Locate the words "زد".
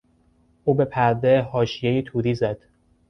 2.35-2.57